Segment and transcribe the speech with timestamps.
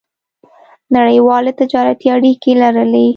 [0.95, 3.05] نړیوالې تجارتي اړیکې لرلې.